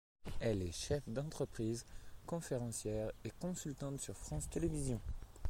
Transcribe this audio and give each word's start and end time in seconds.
Elle 0.39 0.63
est 0.63 0.71
chef 0.71 1.07
d'entreprise, 1.07 1.85
conférencière 2.25 3.11
et 3.23 3.29
consultante 3.39 3.99
sur 3.99 4.17
France 4.17 4.49
Télévisions. 4.49 4.99